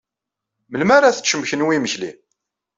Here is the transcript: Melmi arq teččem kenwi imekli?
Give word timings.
Melmi 0.71 0.93
arq 0.95 1.13
teččem 1.15 1.41
kenwi 1.49 1.73
imekli? 1.77 2.11